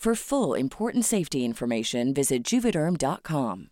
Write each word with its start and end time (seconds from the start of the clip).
For 0.00 0.14
full 0.14 0.54
important 0.58 1.04
safety 1.04 1.44
information, 1.44 2.14
visit 2.14 2.42
juvederm.com. 2.42 3.66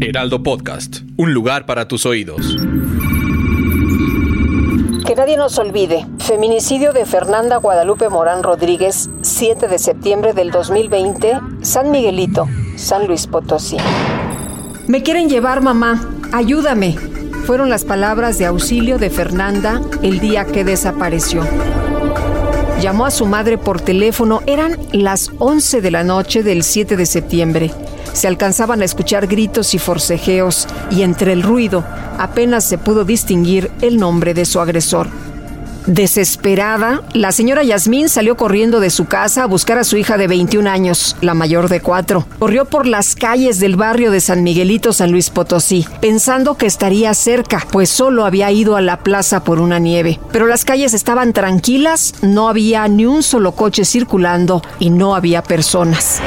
Heraldo 0.00 0.42
Podcast, 0.42 1.02
un 1.18 1.34
lugar 1.34 1.66
para 1.66 1.88
tus 1.88 2.06
oídos. 2.06 2.56
Que 5.06 5.14
nadie 5.14 5.36
nos 5.36 5.58
olvide. 5.58 6.06
Feminicidio 6.20 6.94
de 6.94 7.04
Fernanda 7.04 7.58
Guadalupe 7.58 8.08
Morán 8.08 8.42
Rodríguez, 8.42 9.10
7 9.20 9.68
de 9.68 9.78
septiembre 9.78 10.32
del 10.32 10.50
2020, 10.50 11.40
San 11.60 11.90
Miguelito, 11.90 12.48
San 12.76 13.06
Luis 13.06 13.26
Potosí. 13.26 13.76
Me 14.86 15.02
quieren 15.02 15.28
llevar, 15.28 15.60
mamá. 15.60 16.02
Ayúdame. 16.32 16.96
Fueron 17.44 17.68
las 17.68 17.84
palabras 17.84 18.38
de 18.38 18.46
auxilio 18.46 18.98
de 18.98 19.10
Fernanda 19.10 19.82
el 20.02 20.18
día 20.18 20.46
que 20.46 20.64
desapareció. 20.64 21.42
Llamó 22.80 23.06
a 23.06 23.10
su 23.10 23.26
madre 23.26 23.58
por 23.58 23.80
teléfono. 23.80 24.40
Eran 24.46 24.78
las 24.92 25.30
11 25.38 25.80
de 25.80 25.90
la 25.90 26.04
noche 26.04 26.44
del 26.44 26.62
7 26.62 26.96
de 26.96 27.06
septiembre. 27.06 27.72
Se 28.12 28.28
alcanzaban 28.28 28.82
a 28.82 28.84
escuchar 28.84 29.26
gritos 29.26 29.74
y 29.74 29.78
forcejeos 29.78 30.68
y 30.90 31.02
entre 31.02 31.32
el 31.32 31.42
ruido 31.42 31.84
apenas 32.18 32.64
se 32.64 32.78
pudo 32.78 33.04
distinguir 33.04 33.70
el 33.80 33.96
nombre 33.96 34.32
de 34.32 34.44
su 34.44 34.60
agresor. 34.60 35.08
Desesperada, 35.88 37.02
la 37.14 37.32
señora 37.32 37.62
Yasmín 37.62 38.10
salió 38.10 38.36
corriendo 38.36 38.78
de 38.78 38.90
su 38.90 39.06
casa 39.06 39.44
a 39.44 39.46
buscar 39.46 39.78
a 39.78 39.84
su 39.84 39.96
hija 39.96 40.18
de 40.18 40.28
21 40.28 40.68
años, 40.68 41.16
la 41.22 41.32
mayor 41.32 41.70
de 41.70 41.80
cuatro. 41.80 42.26
Corrió 42.38 42.66
por 42.66 42.86
las 42.86 43.14
calles 43.14 43.58
del 43.58 43.76
barrio 43.76 44.10
de 44.10 44.20
San 44.20 44.42
Miguelito, 44.42 44.92
San 44.92 45.12
Luis 45.12 45.30
Potosí, 45.30 45.86
pensando 46.02 46.58
que 46.58 46.66
estaría 46.66 47.14
cerca, 47.14 47.66
pues 47.72 47.88
solo 47.88 48.26
había 48.26 48.52
ido 48.52 48.76
a 48.76 48.82
la 48.82 48.98
plaza 48.98 49.42
por 49.44 49.60
una 49.60 49.78
nieve. 49.78 50.20
Pero 50.30 50.46
las 50.46 50.66
calles 50.66 50.92
estaban 50.92 51.32
tranquilas, 51.32 52.12
no 52.20 52.50
había 52.50 52.86
ni 52.86 53.06
un 53.06 53.22
solo 53.22 53.52
coche 53.52 53.86
circulando 53.86 54.60
y 54.78 54.90
no 54.90 55.14
había 55.14 55.42
personas. 55.42 56.20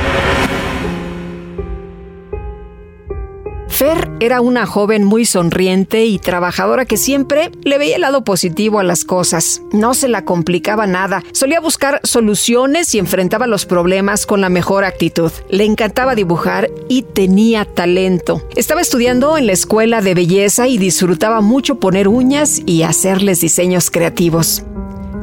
Fer 3.81 4.11
era 4.19 4.41
una 4.41 4.67
joven 4.67 5.03
muy 5.03 5.25
sonriente 5.25 6.05
y 6.05 6.19
trabajadora 6.19 6.85
que 6.85 6.97
siempre 6.97 7.49
le 7.63 7.79
veía 7.79 7.95
el 7.95 8.01
lado 8.01 8.23
positivo 8.23 8.77
a 8.77 8.83
las 8.83 9.05
cosas. 9.05 9.63
No 9.71 9.95
se 9.95 10.07
la 10.07 10.23
complicaba 10.23 10.85
nada. 10.85 11.23
Solía 11.31 11.59
buscar 11.59 11.99
soluciones 12.03 12.93
y 12.93 12.99
enfrentaba 12.99 13.47
los 13.47 13.65
problemas 13.65 14.27
con 14.27 14.39
la 14.39 14.49
mejor 14.49 14.83
actitud. 14.83 15.31
Le 15.49 15.65
encantaba 15.65 16.13
dibujar 16.13 16.69
y 16.89 17.01
tenía 17.01 17.65
talento. 17.65 18.47
Estaba 18.55 18.81
estudiando 18.81 19.35
en 19.35 19.47
la 19.47 19.53
escuela 19.53 20.01
de 20.01 20.13
belleza 20.13 20.67
y 20.67 20.77
disfrutaba 20.77 21.41
mucho 21.41 21.79
poner 21.79 22.07
uñas 22.07 22.61
y 22.63 22.83
hacerles 22.83 23.41
diseños 23.41 23.89
creativos. 23.89 24.63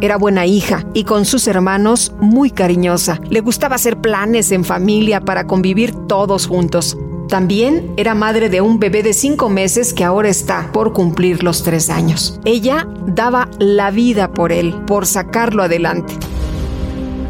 Era 0.00 0.16
buena 0.16 0.46
hija 0.46 0.84
y 0.94 1.04
con 1.04 1.26
sus 1.26 1.46
hermanos 1.46 2.12
muy 2.18 2.50
cariñosa. 2.50 3.20
Le 3.30 3.38
gustaba 3.38 3.76
hacer 3.76 3.98
planes 3.98 4.50
en 4.50 4.64
familia 4.64 5.20
para 5.20 5.46
convivir 5.46 5.94
todos 6.08 6.48
juntos. 6.48 6.98
También 7.28 7.92
era 7.98 8.14
madre 8.14 8.48
de 8.48 8.62
un 8.62 8.78
bebé 8.78 9.02
de 9.02 9.12
cinco 9.12 9.50
meses 9.50 9.92
que 9.92 10.02
ahora 10.02 10.30
está 10.30 10.70
por 10.72 10.94
cumplir 10.94 11.42
los 11.42 11.62
tres 11.62 11.90
años. 11.90 12.40
Ella 12.46 12.88
daba 13.06 13.50
la 13.58 13.90
vida 13.90 14.32
por 14.32 14.50
él, 14.50 14.74
por 14.86 15.06
sacarlo 15.06 15.62
adelante. 15.62 16.14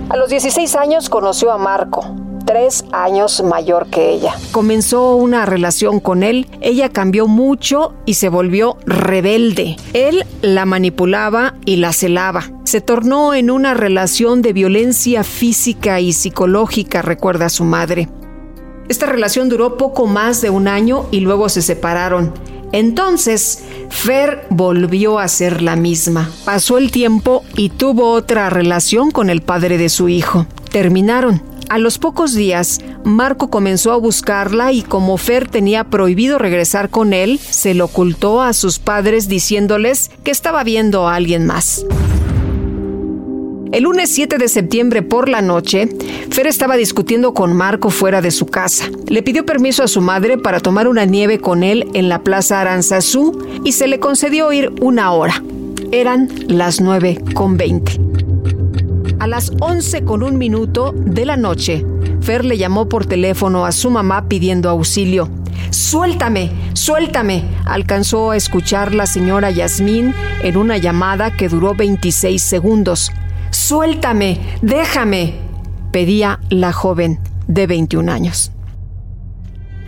A 0.08 0.16
los 0.16 0.30
16 0.30 0.76
años 0.76 1.08
conoció 1.08 1.50
a 1.50 1.58
Marco, 1.58 2.14
tres 2.46 2.84
años 2.92 3.42
mayor 3.42 3.88
que 3.88 4.10
ella. 4.10 4.34
Comenzó 4.52 5.16
una 5.16 5.44
relación 5.46 5.98
con 5.98 6.22
él, 6.22 6.46
ella 6.60 6.90
cambió 6.90 7.26
mucho 7.26 7.94
y 8.06 8.14
se 8.14 8.28
volvió 8.28 8.78
rebelde. 8.86 9.76
Él 9.94 10.24
la 10.42 10.64
manipulaba 10.64 11.56
y 11.66 11.76
la 11.76 11.92
celaba. 11.92 12.44
Se 12.62 12.80
tornó 12.80 13.34
en 13.34 13.50
una 13.50 13.74
relación 13.74 14.42
de 14.42 14.52
violencia 14.52 15.24
física 15.24 15.98
y 15.98 16.12
psicológica, 16.12 17.02
recuerda 17.02 17.48
su 17.48 17.64
madre. 17.64 18.08
Esta 18.88 19.06
relación 19.06 19.48
duró 19.48 19.76
poco 19.76 20.06
más 20.06 20.40
de 20.40 20.50
un 20.50 20.68
año 20.68 21.06
y 21.10 21.20
luego 21.20 21.48
se 21.48 21.62
separaron. 21.62 22.32
Entonces, 22.72 23.64
Fer 23.90 24.46
volvió 24.50 25.18
a 25.18 25.28
ser 25.28 25.62
la 25.62 25.76
misma. 25.76 26.30
Pasó 26.44 26.78
el 26.78 26.90
tiempo 26.90 27.44
y 27.56 27.70
tuvo 27.70 28.10
otra 28.12 28.50
relación 28.50 29.10
con 29.10 29.30
el 29.30 29.42
padre 29.42 29.78
de 29.78 29.88
su 29.88 30.08
hijo. 30.08 30.46
Terminaron. 30.70 31.42
A 31.70 31.78
los 31.78 31.98
pocos 31.98 32.34
días, 32.34 32.80
Marco 33.04 33.50
comenzó 33.50 33.92
a 33.92 33.96
buscarla 33.96 34.72
y 34.72 34.80
como 34.82 35.18
Fer 35.18 35.48
tenía 35.48 35.84
prohibido 35.84 36.38
regresar 36.38 36.88
con 36.88 37.12
él, 37.12 37.38
se 37.38 37.74
lo 37.74 37.86
ocultó 37.86 38.40
a 38.40 38.54
sus 38.54 38.78
padres 38.78 39.28
diciéndoles 39.28 40.10
que 40.24 40.30
estaba 40.30 40.64
viendo 40.64 41.08
a 41.08 41.14
alguien 41.14 41.44
más. 41.46 41.84
El 43.70 43.82
lunes 43.82 44.08
7 44.10 44.38
de 44.38 44.48
septiembre 44.48 45.02
por 45.02 45.28
la 45.28 45.42
noche, 45.42 45.88
Fer 46.30 46.46
estaba 46.46 46.76
discutiendo 46.76 47.34
con 47.34 47.54
Marco 47.54 47.90
fuera 47.90 48.22
de 48.22 48.30
su 48.30 48.46
casa. 48.46 48.86
Le 49.08 49.22
pidió 49.22 49.44
permiso 49.44 49.82
a 49.82 49.88
su 49.88 50.00
madre 50.00 50.38
para 50.38 50.60
tomar 50.60 50.88
una 50.88 51.04
nieve 51.04 51.38
con 51.38 51.62
él 51.62 51.86
en 51.92 52.08
la 52.08 52.22
Plaza 52.22 52.62
Aranzazú 52.62 53.46
y 53.64 53.72
se 53.72 53.86
le 53.86 54.00
concedió 54.00 54.52
ir 54.52 54.72
una 54.80 55.12
hora. 55.12 55.42
Eran 55.92 56.30
las 56.48 56.80
9 56.80 57.22
con 57.34 57.58
20. 57.58 58.00
A 59.18 59.26
las 59.26 59.52
11 59.60 60.02
con 60.02 60.22
un 60.22 60.38
minuto 60.38 60.94
de 60.96 61.26
la 61.26 61.36
noche, 61.36 61.84
Fer 62.22 62.46
le 62.46 62.56
llamó 62.56 62.88
por 62.88 63.04
teléfono 63.04 63.66
a 63.66 63.72
su 63.72 63.90
mamá 63.90 64.28
pidiendo 64.28 64.70
auxilio. 64.70 65.28
Suéltame, 65.70 66.50
suéltame, 66.72 67.44
alcanzó 67.66 68.30
a 68.30 68.36
escuchar 68.36 68.94
la 68.94 69.04
señora 69.04 69.50
Yasmín 69.50 70.14
en 70.42 70.56
una 70.56 70.78
llamada 70.78 71.36
que 71.36 71.50
duró 71.50 71.74
26 71.74 72.42
segundos. 72.42 73.12
Suéltame, 73.68 74.40
déjame, 74.62 75.34
pedía 75.92 76.40
la 76.48 76.72
joven 76.72 77.20
de 77.48 77.66
21 77.66 78.10
años. 78.10 78.50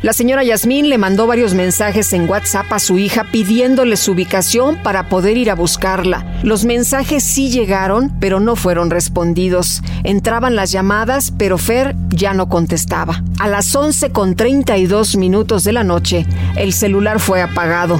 La 0.02 0.12
señora 0.12 0.44
Yasmín 0.44 0.90
le 0.90 0.98
mandó 0.98 1.26
varios 1.26 1.54
mensajes 1.54 2.12
en 2.12 2.28
WhatsApp 2.28 2.70
a 2.74 2.78
su 2.78 2.98
hija 2.98 3.28
pidiéndole 3.32 3.96
su 3.96 4.12
ubicación 4.12 4.76
para 4.82 5.08
poder 5.08 5.38
ir 5.38 5.50
a 5.50 5.54
buscarla. 5.54 6.26
Los 6.42 6.66
mensajes 6.66 7.22
sí 7.22 7.50
llegaron, 7.50 8.12
pero 8.20 8.38
no 8.38 8.54
fueron 8.54 8.90
respondidos. 8.90 9.80
Entraban 10.04 10.56
las 10.56 10.72
llamadas, 10.72 11.32
pero 11.38 11.56
Fer 11.56 11.96
ya 12.10 12.34
no 12.34 12.50
contestaba. 12.50 13.24
A 13.38 13.48
las 13.48 13.74
11 13.74 14.12
con 14.12 14.36
32 14.36 15.16
minutos 15.16 15.64
de 15.64 15.72
la 15.72 15.84
noche, 15.84 16.26
el 16.54 16.74
celular 16.74 17.18
fue 17.18 17.40
apagado. 17.40 17.98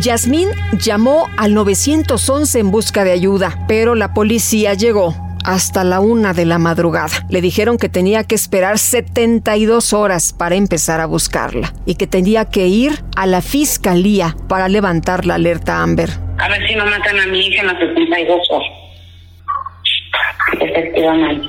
Yasmín 0.00 0.48
llamó 0.78 1.28
al 1.36 1.52
911 1.52 2.58
en 2.58 2.70
busca 2.70 3.04
de 3.04 3.12
ayuda, 3.12 3.58
pero 3.68 3.94
la 3.94 4.14
policía 4.14 4.72
llegó 4.72 5.14
hasta 5.44 5.84
la 5.84 6.00
una 6.00 6.32
de 6.32 6.46
la 6.46 6.58
madrugada. 6.58 7.26
Le 7.28 7.42
dijeron 7.42 7.76
que 7.76 7.90
tenía 7.90 8.24
que 8.24 8.34
esperar 8.34 8.78
72 8.78 9.92
horas 9.92 10.32
para 10.32 10.54
empezar 10.54 11.00
a 11.00 11.06
buscarla 11.06 11.74
y 11.84 11.96
que 11.96 12.06
tenía 12.06 12.46
que 12.46 12.68
ir 12.68 12.92
a 13.16 13.26
la 13.26 13.42
fiscalía 13.42 14.34
para 14.48 14.68
levantar 14.68 15.26
la 15.26 15.34
alerta 15.34 15.82
Amber. 15.82 16.08
A 16.38 16.48
ver 16.48 16.66
si 16.66 16.74
no 16.74 16.86
matan 16.86 17.20
a 17.20 17.26
mi 17.26 17.40
hija 17.40 17.60
en 17.60 17.66
las 17.66 17.78
72 17.78 18.40
horas. 18.50 18.68
Efectivamente. 20.58 21.48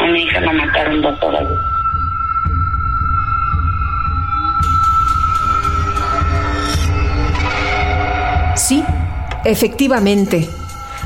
A 0.00 0.06
mi 0.06 0.22
hija 0.22 0.40
la 0.40 0.52
mataron 0.52 1.02
dos 1.02 1.22
horas. 1.22 1.73
Efectivamente, 9.44 10.48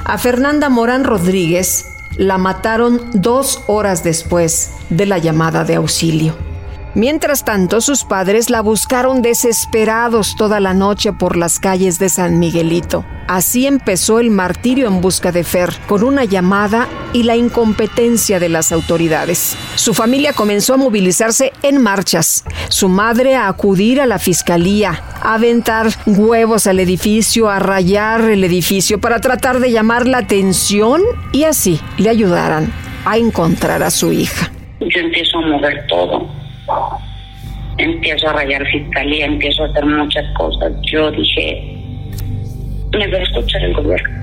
a 0.05 0.19
Fernanda 0.19 0.69
Morán 0.69 1.05
Rodríguez 1.05 1.87
la 2.17 2.39
mataron 2.39 3.01
dos 3.13 3.63
horas 3.67 4.03
después 4.03 4.73
de 4.91 5.07
la 5.07 5.19
llamada 5.19 5.65
de 5.65 5.77
auxilio. 5.77 6.48
Mientras 6.95 7.45
tanto, 7.45 7.81
sus 7.81 8.05
padres 8.05 8.49
la 8.49 8.63
buscaron 8.63 9.21
desesperados 9.21 10.37
toda 10.37 10.59
la 10.59 10.73
noche 10.73 11.13
por 11.13 11.37
las 11.37 11.59
calles 11.59 11.99
de 11.99 12.09
San 12.09 12.39
Miguelito. 12.39 13.05
Así 13.27 13.67
empezó 13.67 14.21
el 14.21 14.31
martirio 14.31 14.89
en 14.89 15.03
busca 15.03 15.31
de 15.31 15.45
Fer, 15.45 15.69
con 15.87 16.03
una 16.03 16.25
llamada 16.25 16.89
y 17.13 17.25
la 17.25 17.37
incompetencia 17.37 18.41
de 18.41 18.49
las 18.49 18.73
autoridades. 18.73 19.55
Su 19.75 19.93
familia 19.93 20.33
comenzó 20.33 20.75
a 20.75 20.79
movilizarse 20.79 21.53
en 21.63 21.83
marchas, 21.83 22.45
su 22.71 22.89
madre 22.89 23.35
a 23.35 23.49
acudir 23.49 24.01
a 24.01 24.07
la 24.07 24.19
fiscalía, 24.19 25.03
a 25.21 25.35
aventar 25.35 25.89
huevos 26.07 26.67
al 26.67 26.81
edificio, 26.81 27.51
a 27.51 27.59
rayar 27.59 28.23
el 28.23 28.45
edificio 28.45 28.99
para 28.99 29.21
tratar 29.21 29.61
de 29.61 29.71
llamar 29.71 30.07
la 30.07 30.19
atención 30.19 31.03
y 31.33 31.45
así 31.45 31.79
le 31.99 32.09
ayudaran 32.09 32.73
a 33.05 33.19
encontrar 33.19 33.83
a 33.83 33.91
su 33.91 34.11
hija. 34.11 34.51
Yo 34.81 35.01
empiezo 35.01 35.39
a 35.39 35.43
mover 35.43 35.87
todo 35.87 36.38
empiezo 37.79 38.29
a 38.29 38.33
rayar 38.33 38.65
fiscalía, 38.67 39.27
empiezo 39.27 39.65
a 39.65 39.67
hacer 39.69 39.87
muchas 39.87 40.25
cosas. 40.37 40.73
Yo 40.91 41.11
dije, 41.11 41.79
me 42.93 43.07
voy 43.07 43.17
a 43.17 43.23
escuchar 43.23 43.63
el 43.63 43.75
gobierno. 43.75 44.19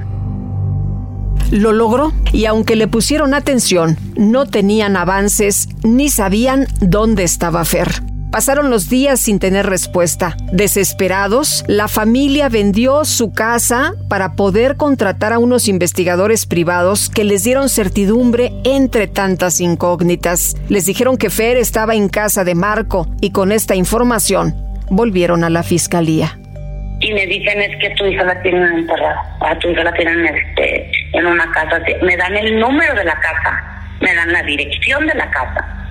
Lo 1.51 1.71
logró 1.71 2.11
y 2.33 2.45
aunque 2.45 2.75
le 2.75 2.87
pusieron 2.87 3.33
atención, 3.33 3.97
no 4.17 4.45
tenían 4.45 4.97
avances 4.97 5.69
ni 5.83 6.09
sabían 6.09 6.65
dónde 6.81 7.23
estaba 7.23 7.63
Fer. 7.63 7.87
Pasaron 8.35 8.69
los 8.69 8.89
días 8.89 9.21
sin 9.21 9.39
tener 9.39 9.65
respuesta. 9.65 10.35
Desesperados, 10.51 11.63
la 11.69 11.87
familia 11.87 12.49
vendió 12.49 13.05
su 13.05 13.31
casa 13.31 13.93
para 14.09 14.33
poder 14.33 14.75
contratar 14.75 15.31
a 15.31 15.39
unos 15.39 15.69
investigadores 15.69 16.45
privados 16.45 17.09
que 17.09 17.23
les 17.23 17.45
dieron 17.45 17.69
certidumbre 17.69 18.51
entre 18.65 19.07
tantas 19.07 19.61
incógnitas. 19.61 20.57
Les 20.67 20.85
dijeron 20.85 21.15
que 21.15 21.29
Fer 21.29 21.55
estaba 21.55 21.95
en 21.95 22.09
casa 22.09 22.43
de 22.43 22.55
Marco 22.55 23.07
y 23.21 23.31
con 23.31 23.53
esta 23.53 23.73
información 23.73 24.53
volvieron 24.89 25.45
a 25.45 25.49
la 25.49 25.63
fiscalía. 25.63 26.37
Y 26.99 27.13
me 27.13 27.25
dicen 27.27 27.61
es 27.61 27.79
que 27.79 27.91
tu 27.91 28.05
hija 28.05 28.25
la 28.25 28.41
tienen 28.41 28.79
enterrada, 28.79 29.37
a 29.39 29.57
tu 29.59 29.69
hija 29.69 29.85
la 29.85 29.93
tienen 29.93 30.25
este, 30.25 30.91
en 31.13 31.25
una 31.25 31.49
casa. 31.53 31.79
Me 32.01 32.17
dan 32.17 32.35
el 32.35 32.59
número 32.59 32.95
de 32.95 33.05
la 33.05 33.17
casa, 33.17 33.81
me 34.01 34.13
dan 34.13 34.33
la 34.33 34.43
dirección 34.43 35.07
de 35.07 35.13
la 35.13 35.31
casa 35.31 35.84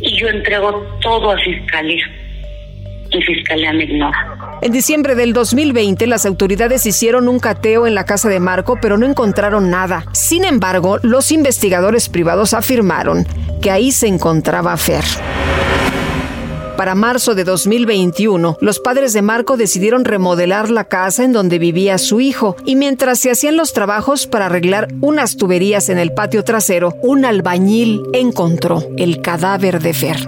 y 0.00 0.16
yo 0.16 0.28
entrego 0.28 0.82
todo 1.00 1.30
a 1.30 1.38
Fiscalía. 1.38 2.04
Y 3.12 3.22
Fiscalía 3.22 3.72
me 3.72 3.84
ignora. 3.84 4.58
En 4.62 4.72
diciembre 4.72 5.14
del 5.14 5.32
2020, 5.32 6.06
las 6.06 6.26
autoridades 6.26 6.86
hicieron 6.86 7.28
un 7.28 7.40
cateo 7.40 7.86
en 7.86 7.94
la 7.94 8.04
casa 8.04 8.28
de 8.28 8.38
Marco, 8.38 8.78
pero 8.80 8.98
no 8.98 9.06
encontraron 9.06 9.70
nada. 9.70 10.04
Sin 10.12 10.44
embargo, 10.44 10.98
los 11.02 11.32
investigadores 11.32 12.08
privados 12.08 12.54
afirmaron 12.54 13.26
que 13.60 13.70
ahí 13.70 13.90
se 13.90 14.06
encontraba 14.06 14.76
Fer 14.76 15.04
para 16.80 16.94
marzo 16.94 17.34
de 17.34 17.44
2021, 17.44 18.56
los 18.58 18.80
padres 18.80 19.12
de 19.12 19.20
Marco 19.20 19.58
decidieron 19.58 20.06
remodelar 20.06 20.70
la 20.70 20.84
casa 20.84 21.24
en 21.24 21.34
donde 21.34 21.58
vivía 21.58 21.98
su 21.98 22.22
hijo 22.22 22.56
y 22.64 22.74
mientras 22.74 23.18
se 23.18 23.30
hacían 23.30 23.58
los 23.58 23.74
trabajos 23.74 24.26
para 24.26 24.46
arreglar 24.46 24.88
unas 25.02 25.36
tuberías 25.36 25.90
en 25.90 25.98
el 25.98 26.14
patio 26.14 26.42
trasero, 26.42 26.94
un 27.02 27.26
albañil 27.26 28.00
encontró 28.14 28.82
el 28.96 29.20
cadáver 29.20 29.82
de 29.82 29.92
Fer. 29.92 30.26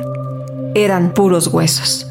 Eran 0.75 1.15
puros 1.15 1.47
huesos. 1.47 2.07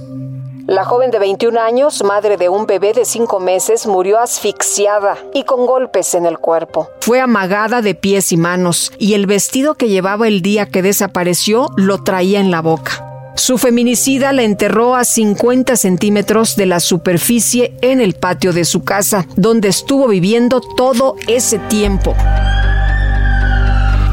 La 0.66 0.86
joven 0.86 1.12
de 1.12 1.20
21 1.20 1.62
años, 1.62 2.04
madre 2.04 2.38
de 2.38 2.50
un 2.50 2.66
bebé 2.66 2.94
de 2.94 3.06
5 3.06 3.40
meses, 3.40 3.86
murió 3.86 4.18
asfixiada 4.18 5.20
y 5.36 5.44
con 5.44 5.68
golpes 5.68 6.16
en 6.16 6.26
el 6.26 6.40
cuerpo. 6.40 6.90
Fue 7.02 7.22
amagada 7.22 7.84
de 7.84 7.94
pies 7.94 8.32
y 8.32 8.38
manos 8.38 8.92
y 8.98 9.14
el 9.14 9.28
vestido 9.28 9.76
que 9.76 9.88
llevaba 9.88 10.28
el 10.28 10.42
día 10.42 10.66
que 10.66 10.82
desapareció 10.82 11.70
lo 11.76 12.04
traía 12.04 12.40
en 12.40 12.50
la 12.50 12.64
boca. 12.64 13.11
Su 13.42 13.58
feminicida 13.58 14.34
la 14.34 14.44
enterró 14.44 14.96
a 14.96 15.04
50 15.04 15.76
centímetros 15.76 16.56
de 16.56 16.68
la 16.68 16.80
superficie 16.80 17.74
en 17.82 18.00
el 18.00 18.14
patio 18.14 18.54
de 18.54 18.66
su 18.66 18.84
casa, 18.84 19.26
donde 19.36 19.68
estuvo 19.68 20.08
viviendo 20.08 20.62
todo 20.62 21.16
ese 21.26 21.58
tiempo. 21.58 22.16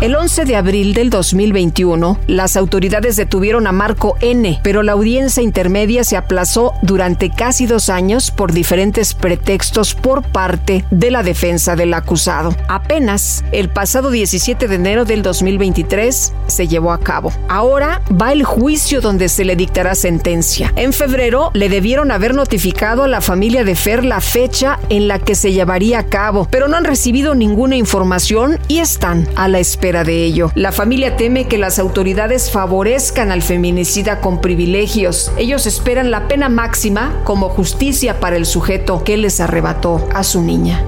El 0.00 0.14
11 0.14 0.44
de 0.44 0.54
abril 0.54 0.94
del 0.94 1.10
2021, 1.10 2.20
las 2.28 2.56
autoridades 2.56 3.16
detuvieron 3.16 3.66
a 3.66 3.72
Marco 3.72 4.16
N., 4.20 4.60
pero 4.62 4.84
la 4.84 4.92
audiencia 4.92 5.42
intermedia 5.42 6.04
se 6.04 6.16
aplazó 6.16 6.72
durante 6.82 7.30
casi 7.30 7.66
dos 7.66 7.88
años 7.88 8.30
por 8.30 8.52
diferentes 8.52 9.14
pretextos 9.14 9.96
por 9.96 10.22
parte 10.22 10.84
de 10.92 11.10
la 11.10 11.24
defensa 11.24 11.74
del 11.74 11.94
acusado. 11.94 12.54
Apenas 12.68 13.42
el 13.50 13.70
pasado 13.70 14.12
17 14.12 14.68
de 14.68 14.74
enero 14.76 15.04
del 15.04 15.22
2023 15.22 16.32
se 16.46 16.68
llevó 16.68 16.92
a 16.92 17.00
cabo. 17.00 17.32
Ahora 17.48 18.00
va 18.08 18.32
el 18.32 18.44
juicio 18.44 19.00
donde 19.00 19.28
se 19.28 19.44
le 19.44 19.56
dictará 19.56 19.96
sentencia. 19.96 20.72
En 20.76 20.92
febrero 20.92 21.50
le 21.54 21.68
debieron 21.68 22.12
haber 22.12 22.36
notificado 22.36 23.02
a 23.02 23.08
la 23.08 23.20
familia 23.20 23.64
de 23.64 23.74
Fer 23.74 24.04
la 24.04 24.20
fecha 24.20 24.78
en 24.90 25.08
la 25.08 25.18
que 25.18 25.34
se 25.34 25.52
llevaría 25.52 25.98
a 25.98 26.06
cabo, 26.06 26.46
pero 26.48 26.68
no 26.68 26.76
han 26.76 26.84
recibido 26.84 27.34
ninguna 27.34 27.74
información 27.74 28.60
y 28.68 28.78
están 28.78 29.28
a 29.34 29.48
la 29.48 29.58
espera 29.58 29.87
de 29.92 30.24
ello. 30.24 30.50
La 30.54 30.72
familia 30.72 31.16
teme 31.16 31.48
que 31.48 31.58
las 31.58 31.78
autoridades 31.78 32.50
favorezcan 32.50 33.32
al 33.32 33.42
feminicida 33.42 34.20
con 34.20 34.40
privilegios. 34.40 35.32
Ellos 35.38 35.66
esperan 35.66 36.10
la 36.10 36.28
pena 36.28 36.48
máxima 36.48 37.20
como 37.24 37.48
justicia 37.48 38.20
para 38.20 38.36
el 38.36 38.46
sujeto 38.46 39.02
que 39.02 39.16
les 39.16 39.40
arrebató 39.40 40.06
a 40.14 40.22
su 40.22 40.42
niña. 40.42 40.84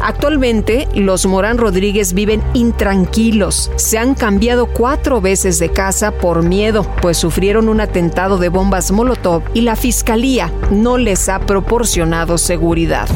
Actualmente, 0.00 0.86
los 0.94 1.24
Morán 1.24 1.56
Rodríguez 1.56 2.12
viven 2.12 2.42
intranquilos. 2.52 3.70
Se 3.76 3.96
han 3.96 4.14
cambiado 4.14 4.66
cuatro 4.66 5.20
veces 5.20 5.58
de 5.58 5.70
casa 5.70 6.12
por 6.12 6.42
miedo, 6.42 6.86
pues 7.00 7.16
sufrieron 7.16 7.68
un 7.68 7.80
atentado 7.80 8.36
de 8.36 8.50
bombas 8.50 8.90
Molotov 8.90 9.42
y 9.54 9.62
la 9.62 9.76
fiscalía 9.76 10.52
no 10.70 10.98
les 10.98 11.28
ha 11.28 11.40
proporcionado 11.40 12.36
seguridad. 12.36 13.08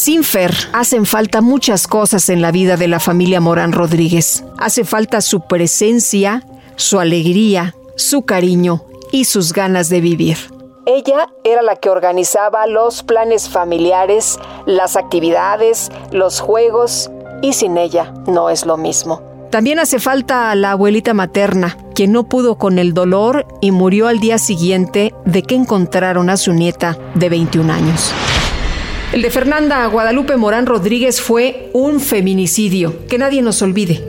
Sin 0.00 0.24
Fer, 0.24 0.54
hacen 0.72 1.04
falta 1.04 1.42
muchas 1.42 1.86
cosas 1.86 2.30
en 2.30 2.40
la 2.40 2.52
vida 2.52 2.78
de 2.78 2.88
la 2.88 3.00
familia 3.00 3.38
Morán 3.38 3.70
Rodríguez. 3.70 4.44
Hace 4.56 4.84
falta 4.84 5.20
su 5.20 5.42
presencia, 5.42 6.42
su 6.76 7.00
alegría, 7.00 7.74
su 7.96 8.22
cariño 8.22 8.82
y 9.12 9.24
sus 9.26 9.52
ganas 9.52 9.90
de 9.90 10.00
vivir. 10.00 10.38
Ella 10.86 11.28
era 11.44 11.60
la 11.60 11.76
que 11.76 11.90
organizaba 11.90 12.66
los 12.66 13.02
planes 13.02 13.50
familiares, 13.50 14.38
las 14.64 14.96
actividades, 14.96 15.92
los 16.12 16.40
juegos, 16.40 17.10
y 17.42 17.52
sin 17.52 17.76
ella 17.76 18.14
no 18.26 18.48
es 18.48 18.64
lo 18.64 18.78
mismo. 18.78 19.20
También 19.50 19.78
hace 19.80 19.98
falta 19.98 20.50
a 20.50 20.54
la 20.54 20.70
abuelita 20.70 21.12
materna, 21.12 21.76
quien 21.94 22.12
no 22.12 22.24
pudo 22.24 22.56
con 22.56 22.78
el 22.78 22.94
dolor 22.94 23.46
y 23.60 23.70
murió 23.70 24.08
al 24.08 24.18
día 24.18 24.38
siguiente 24.38 25.12
de 25.26 25.42
que 25.42 25.56
encontraron 25.56 26.30
a 26.30 26.38
su 26.38 26.54
nieta 26.54 26.96
de 27.16 27.28
21 27.28 27.70
años. 27.70 28.14
El 29.12 29.22
de 29.22 29.30
Fernanda 29.30 29.84
Guadalupe 29.86 30.36
Morán 30.36 30.66
Rodríguez 30.66 31.20
fue 31.20 31.68
un 31.72 31.98
feminicidio, 31.98 33.06
que 33.08 33.18
nadie 33.18 33.42
nos 33.42 33.60
olvide. 33.60 34.04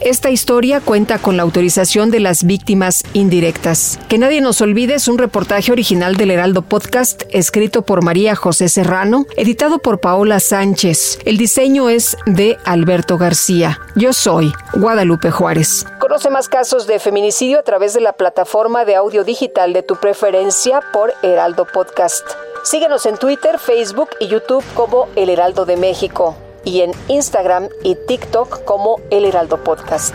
Esta 0.00 0.30
historia 0.30 0.80
cuenta 0.80 1.18
con 1.18 1.36
la 1.36 1.42
autorización 1.42 2.10
de 2.10 2.18
las 2.18 2.44
víctimas 2.44 3.04
indirectas. 3.12 4.00
Que 4.08 4.16
nadie 4.16 4.40
nos 4.40 4.62
olvide 4.62 4.94
es 4.94 5.06
un 5.06 5.18
reportaje 5.18 5.70
original 5.70 6.16
del 6.16 6.30
Heraldo 6.30 6.62
Podcast, 6.62 7.24
escrito 7.30 7.82
por 7.82 8.02
María 8.02 8.34
José 8.34 8.70
Serrano, 8.70 9.26
editado 9.36 9.78
por 9.78 10.00
Paola 10.00 10.40
Sánchez. 10.40 11.18
El 11.26 11.36
diseño 11.36 11.90
es 11.90 12.16
de 12.24 12.56
Alberto 12.64 13.18
García. 13.18 13.78
Yo 13.94 14.14
soy 14.14 14.50
Guadalupe 14.72 15.30
Juárez. 15.30 15.84
Conoce 16.12 16.28
más 16.28 16.50
casos 16.50 16.86
de 16.86 16.98
feminicidio 16.98 17.58
a 17.58 17.62
través 17.62 17.94
de 17.94 18.02
la 18.02 18.12
plataforma 18.12 18.84
de 18.84 18.96
audio 18.96 19.24
digital 19.24 19.72
de 19.72 19.82
tu 19.82 19.96
preferencia 19.96 20.82
por 20.92 21.14
Heraldo 21.22 21.64
Podcast. 21.64 22.26
Síguenos 22.64 23.06
en 23.06 23.16
Twitter, 23.16 23.58
Facebook 23.58 24.10
y 24.20 24.28
YouTube 24.28 24.62
como 24.74 25.08
El 25.16 25.30
Heraldo 25.30 25.64
de 25.64 25.78
México 25.78 26.36
y 26.66 26.82
en 26.82 26.92
Instagram 27.08 27.70
y 27.82 27.94
TikTok 27.94 28.62
como 28.66 29.00
El 29.08 29.24
Heraldo 29.24 29.64
Podcast. 29.64 30.14